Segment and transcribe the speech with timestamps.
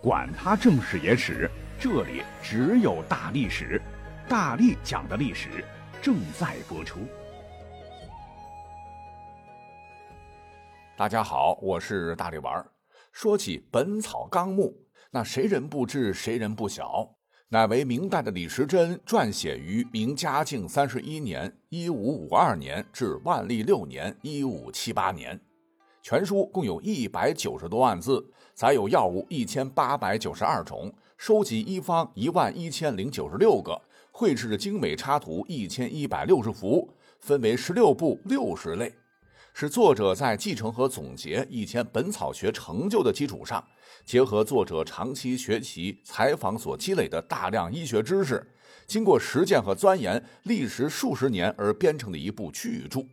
[0.00, 3.82] 管他正史野史，这里只有大历史，
[4.28, 5.64] 大力讲的历史
[6.00, 7.00] 正在播出。
[10.96, 12.64] 大家好，我是大力丸。
[13.10, 14.68] 说起《本草纲目》，
[15.10, 17.16] 那谁人不知，谁人不晓？
[17.48, 25.40] 乃为明代的李时珍撰写于明嘉靖三十一年（一五五二年）至万历六年（一五七八年）。
[26.10, 33.78] 全书共有一百九十多万字，载有药物一千八百九十二种，收集医方一万一千零九十六个，
[34.10, 36.88] 绘制精美插图一千一百六十幅，
[37.20, 38.94] 分为十六部六十类，
[39.52, 43.62] 是作者在继承和总结以前本草学成就的基础上，
[44.06, 48.42] 结合作者长期学习采访所积累的大量医学知识，
[48.86, 53.04] 经过实践和钻研，历时数十年而编成的一部巨著。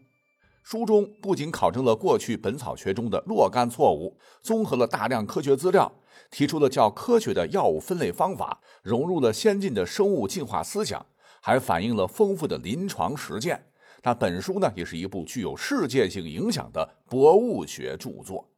[0.65, 5.93] 书中不仅考证了过去本草学中的若干错误，综合了大量科学资料，
[6.31, 11.05] 提出了较科学的药物分类方法，融入了先进的生物进化思想，
[11.39, 13.67] 还反映了丰富的临床实践。
[14.01, 18.49] 那本书呢，也是一部具有世界性影响的博物学著作。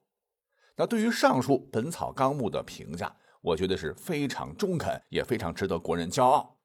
[0.77, 6.55] 那对于上述《本草纲目》的评价，我觉得是非常中肯，也非常值得国人骄傲。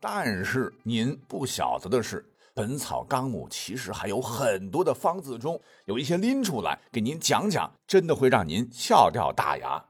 [0.00, 2.18] 但是您不晓得的是。
[2.54, 9.86] 《本草纲目》其实还有很多的方子中，有一些拎出来给您讲讲，真的会让您笑掉大牙。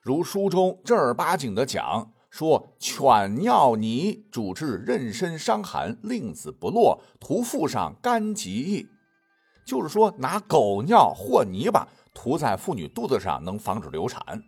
[0.00, 8.86] 如书中正儿八经的讲说，犬尿泥主治妊娠伤寒，令子不落，涂腹上干极易。
[9.66, 14.42] 就是说，拿狗尿或泥巴涂在妇女肚子上，能防止流产。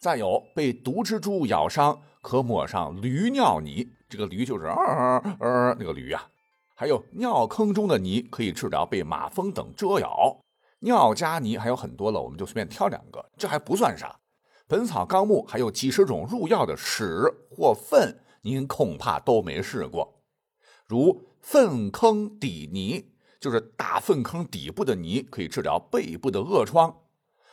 [0.00, 6.22] 再有被毒蜘蛛咬伤，可抹上驴尿泥，这个驴就是呃呃那个驴呀。
[6.80, 10.40] 还有尿坑中的泥可以治疗被马蜂等蛰咬，
[10.78, 14.08] 尿加泥还有很多了，我们就随便挑两个，这还不算啥。
[14.66, 20.22] 《本草纲目》还有几十种入药的屎或粪，您恐怕都没试过。
[20.86, 26.96] 如粪坑底泥，就是大粪坑底部的泥，可以治疗背部的恶疮。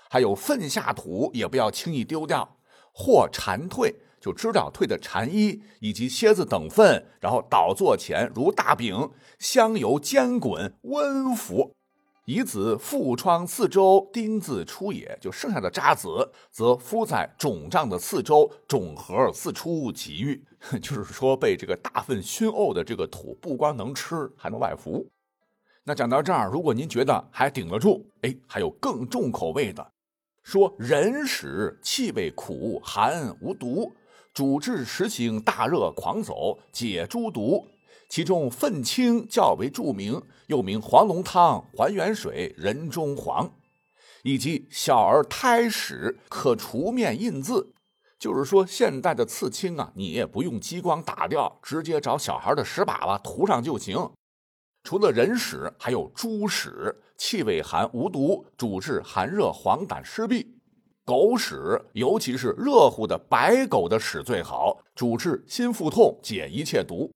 [0.09, 2.59] 还有粪下土也不要轻易丢掉，
[2.93, 3.93] 或蝉蜕。
[4.27, 11.71] 就知了退的蝉衣以及蝎子等粪，然后倒做前如大饼，香油煎滚，温服。
[12.25, 20.43] 以子腹疮四周钉子出也，就剩下的渣子，则敷在肿胀的四周，肿核四出即愈。
[20.83, 25.07] 就是说，被这个大粪熏沤的这个土，不光能吃，还能外服。
[25.85, 29.89] 那讲到这儿，如果您觉得还顶得住，哎，还有更重口味的，
[30.43, 33.95] 说人屎气味苦寒无毒。
[34.37, 37.65] 主治实行大热狂走，解诸毒，
[38.07, 43.51] 其中粪清较为著名，又名黄龙汤、还原水、人中黄，
[44.21, 47.73] 以及小儿胎屎可除面印字，
[48.19, 54.07] 就是说现代的刺青啊，你也不用激光打掉，直接找小孩的屎粑粑涂上就行。
[54.83, 60.45] 除了人屎，还有猪屎，气味寒无毒，主治寒热黄疸湿痹。
[61.07, 67.09] 狗屎，尤其是热乎的白狗的屎最好，主治心腹痛，解一切毒；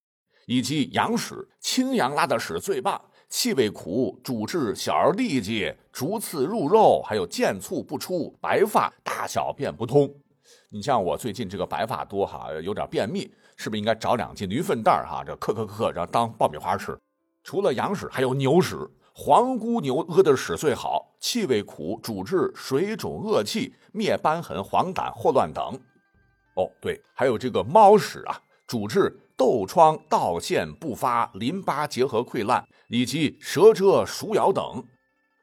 [0.46, 10.10] 以及羊屎，青羊拉的屎最棒，气味苦，主治小儿痢疾、逐刺入肉，还有渐促不出、白发、大小便不通。
[10.70, 16.98] 你像我最近这个白发多哈，有点便秘，是不是应该找两斤驴粪蛋哈，这嗑嗑嗑，然后当爆米花吃？
[17.44, 18.90] 除了羊屎，还有牛屎。
[19.14, 25.80] 黄姑牛屙的屎最好，气味苦，主治水肿恶气、灭瘢痕、黄疸、霍乱等。
[26.56, 34.84] 哦，对，还有这个猫屎啊，主治痘疮、盗腺不发、淋巴结核溃烂以及蛇蛰、鼠咬等。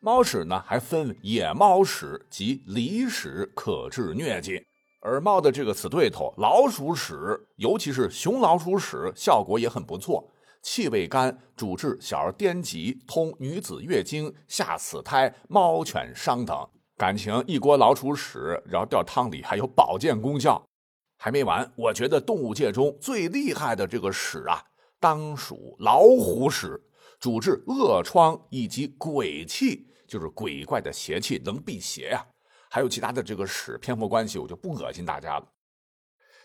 [0.01, 4.63] 猫屎呢，还分野猫屎及狸屎，可治疟疾。
[5.01, 10.25] 而猫的这个死对头老鼠屎，尤其是雄老鼠屎，效果也很不错。
[10.63, 16.69] 气味甘，主治小儿癫痫、通女子月经、下死胎、猫犬伤等。
[16.97, 20.63] 感情一锅老鼠屎，然后掉汤里还有保健功效。
[21.17, 24.63] 还没完，我觉得动物界中最厉害的这个屎啊，
[25.01, 26.81] 当属老虎屎，
[27.19, 32.25] 主治恶疮以及鬼气，就是鬼怪的邪气能辟邪呀。
[32.71, 35.49] 还有其他的这个屎，偏颇关系，我就不恶心大家了。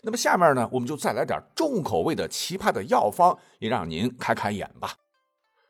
[0.05, 4.97] 那么下面呢，我们就再来点重口味的奇葩的药方，也让您开开眼吧。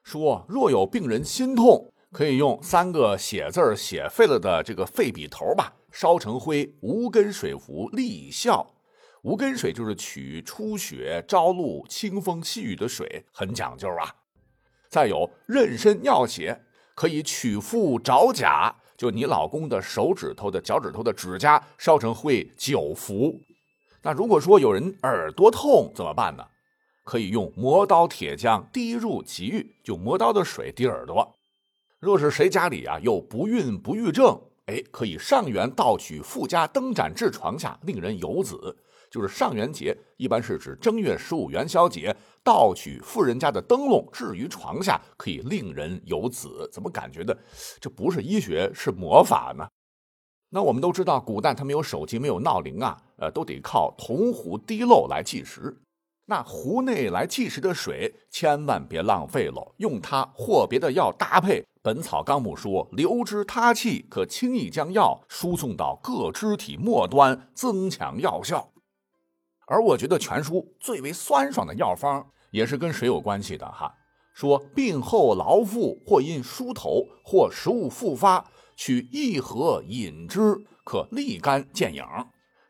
[0.01, 8.73] 说若有病人心痛，可以用三个写字写废了的这个废笔头吧，烧成灰，无根水服，立效。
[9.21, 14.15] 无根水就是取初雪、朝露、清风细雨的水，很讲究啊。
[14.89, 16.63] 再有妊娠尿血，
[16.95, 23.39] 可以取腹着甲，就你老公的手指头的脚趾头的指甲烧成灰九服。
[24.03, 26.43] 那如果说有人耳朵痛怎么办呢？
[27.05, 31.35] 可以用磨刀铁匠滴入即愈，就磨刀的水滴耳朵。
[31.99, 38.77] 若是谁家里啊有不孕不育症，哎，可以上元盗取富家灯盏至床下，令人有子。
[39.09, 46.69] 就是上元节，一般是指正月十五元宵节，盗取富人家的灯笼置于床下，可以令人有子。
[46.73, 47.37] 怎么感觉的
[47.79, 49.67] 这不是医学，是魔法呢？
[50.55, 55.75] 那我们都知道，古代他没有手机，没有闹铃啊，呃，都得靠铜壶滴漏来计时。
[56.25, 61.61] 那壶内来计时的水，千万别浪费了，用它或别的药搭配。
[61.81, 68.69] 《本草纲目》说，流之他气，可轻易将药输送到各肢体末端，增强药效。
[69.65, 73.91] 而我觉得全书最为酸爽的药方，也是跟水有关系的哈。
[74.35, 78.43] 说病后劳复，或因梳头，或食物复发，
[78.75, 82.03] 取一合饮之，可立竿见影。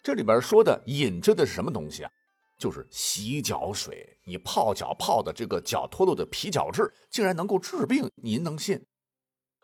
[0.01, 2.11] 这里边说的饮之的是什么东西啊？
[2.57, 4.17] 就是洗脚水。
[4.25, 8.81] 你泡脚泡的这个脚脱落的皮角质，竟然能够治病，您能信？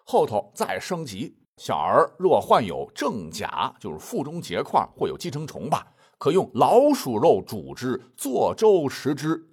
[0.04, 5.94] 后头再升级，小儿若患有正甲，就是腹中结块或有寄生虫吧。
[6.18, 9.48] 可用老鼠肉煮之，做粥食之，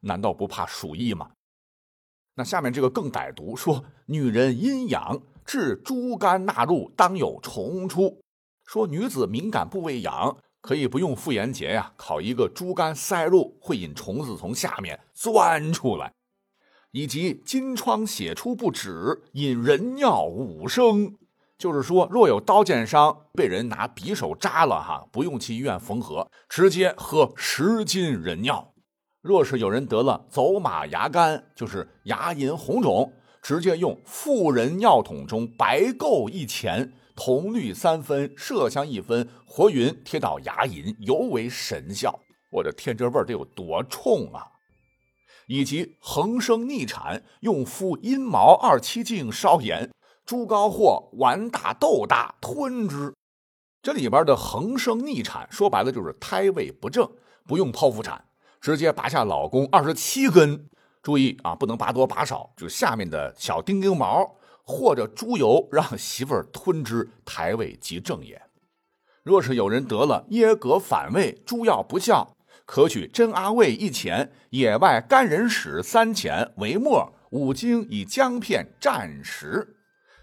[0.00, 1.30] 难道不怕鼠疫吗？
[2.34, 8.20] 那下面这个更歹毒，说女人阴阳，治猪肝纳入，当有虫出。
[8.64, 16.12] 说女子敏感部位痒，可以不用妇炎洁呀，烤一个猪肝塞入，会引虫子从下面钻出来。
[16.92, 21.16] 以及金疮血出不止，引人尿五升。
[21.58, 28.74] 就是说，若有刀剑伤，被人拿匕首扎了，哈，不用去医院缝合，直接喝十斤人尿。
[29.20, 33.12] 若是有人得了走马牙干，就是牙龈红肿，
[33.42, 42.20] 直接用妇人尿桶中白垢一钱，铜绿三分，麝香一分，活匀贴到牙龈，尤为神效。
[42.52, 44.46] 我的天，这味儿得有多冲啊！
[45.48, 49.90] 以及横生逆产，用敷阴毛二七镜烧盐。
[50.24, 53.12] 猪膏或丸大豆大吞之，
[53.82, 57.10] 这里边的横生逆产说白了就是胎位不正，
[57.44, 58.24] 不用剖腹产，
[58.60, 60.68] 直接拔下老公二十七根，
[61.02, 68.40] 注意啊，不能拔多拔少，就下面的小丁丁毛，或者猪油让媳妇儿吞之，胎位即正也。
[69.24, 79.76] 若是有人得了噎膈反胃，诸药不效，可取真阿魏一钱，野外干人屎三钱为末，五经以姜片蘸食。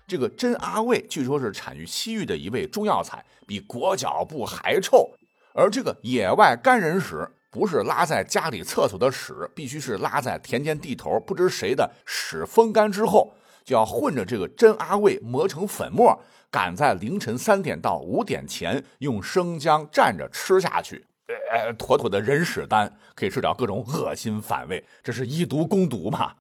[0.08, 5.10] 这个真阿魏据说是产于西域的一味中药材，比裹脚布还臭。
[5.54, 16.20] 而这个野外干人屎不是拉在家里厕所的屎，必须是拉在田间地头，不知谁的屎风干之后，就要混着这个真阿魏磨成粉末，
[16.52, 21.06] 赶在凌晨三点到五点前用生姜蘸着吃下去。
[21.52, 24.84] 呃，妥妥的人屎丹，可以治疗各种恶心反胃。
[25.04, 26.36] 这是以毒攻毒嘛？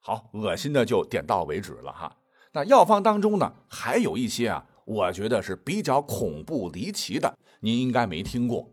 [0.00, 2.16] 好，恶心的就点到为止了哈。
[2.52, 8.70] 那药方当中呢，还有一些啊，我觉得是比较恐怖离奇的，您应该没听过。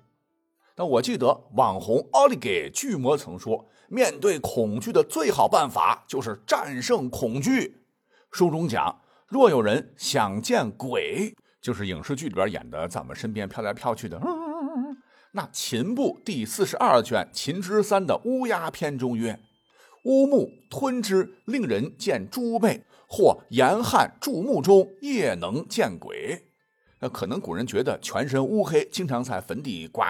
[0.76, 7.84] 那我记得网红奥利给巨魔曾说，面对恐惧的最好办法就是战胜恐惧。
[8.32, 14.20] 书中讲，若有人想见鬼，就是影视剧里边演的，在我们身边飘来飘去的。
[15.34, 19.40] 那秦部第四十二卷秦之三的乌鸦篇中曰：
[20.06, 22.84] 乌木吞之，令人见猪背。
[23.06, 26.48] 或严旱注目中，夜能见鬼。
[27.04, 30.02] 那可能古人觉得全身乌黑，经常在坟地呱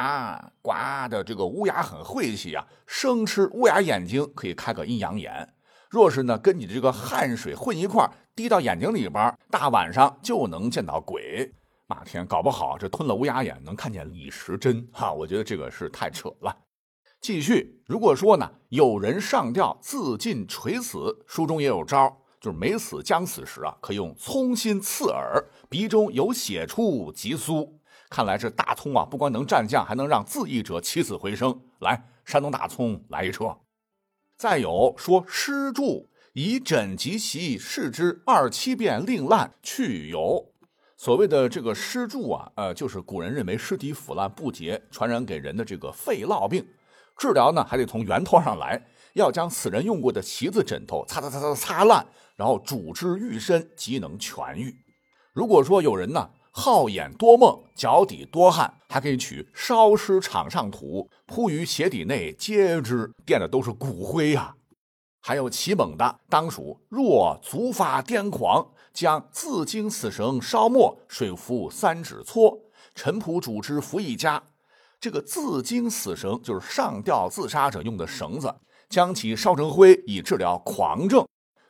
[0.62, 5.55] 呱的这个乌鸦很晦气啊，生吃乌鸦眼睛可以开个阴阳眼。
[5.89, 11.51] 若是呢跟你的这个汗水混一块滴到眼睛里边，大晚上就能见到鬼。
[11.88, 15.12] 马天，搞不好这吞了乌鸦眼能看见李时珍哈？
[15.12, 16.55] 我觉得这个是太扯了。
[17.19, 22.19] 继续，如果说呢有人上吊自尽垂死，书中也有招。
[22.43, 27.79] 就是没死将死时啊，可用葱心刺耳，鼻中有血出即苏。
[28.09, 31.57] 看来这大葱啊，不光能蘸酱，还能让自缢者起死回生。
[31.79, 33.59] 来，山东大葱来一车。
[34.35, 40.51] 再有说湿柱，以枕及席视之二七遍，令烂去油。
[40.97, 46.67] 所谓的这个湿柱啊，呃，就是古人认为尸体腐烂不洁，传染给人的这个肺痨病。
[47.17, 48.85] 治疗呢，还得从源头上来。
[49.13, 52.03] 要将此人用过的席子、枕头擦擦擦擦擦烂，
[52.35, 54.75] 然后煮之愈身，即能痊愈。
[55.33, 64.55] 如果说有人呢好眼多梦，脚底多汗，还可以取烧尸场上土铺于鞋底内，接之，垫的都是骨灰呀。
[65.19, 72.59] 还有奇猛的，当属若足发癫狂，将自经死绳烧没，水服三指搓，
[72.93, 74.43] 陈朴主之服一家。
[74.99, 78.53] 这个自经死绳就是上吊自杀者用的绳子，
[78.89, 81.25] 将其烧成灰以治疗狂症。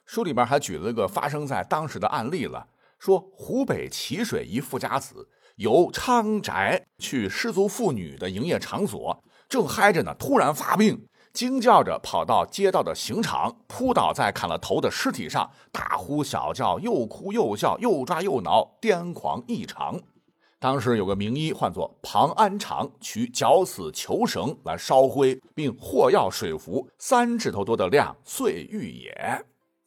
[0.06, 2.68] 书里边还举了个发生在当时的案例了，
[3.00, 11.08] 说湖北蕲水一富家子由昌宅去失足妇女的营业场所，正嗨着呢，突然发病。
[11.34, 20.00] 惊叫着跑到街道的刑场，扑倒在砍了头的尸体上，大呼小叫，又哭又笑，又抓又挠，癫狂异常。
[20.60, 29.44] 当时有个名医，唤作庞安长，取绞死囚绳来烧灰，并或药水服，三指头多的量，碎玉也。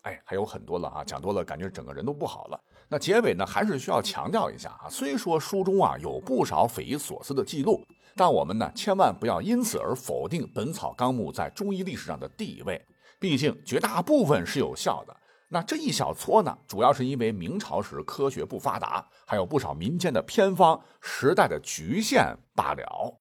[0.07, 2.61] 哎，还有很多了啊，讲多了，感觉整个人都不好了。
[2.89, 7.85] 那结尾呢，还是需要强调一下啊，虽说书中啊有不少匪夷所思的记录。
[8.15, 12.81] 但我们呢，千万不要因此而否定《本草纲目》在中医历史上的地位。
[13.19, 15.17] 毕竟绝大部分是有效的。
[15.49, 23.19] 那这一小撮呢，主要是因为明朝时科学不发达，还有不少民间的偏方，时代的局限罢了。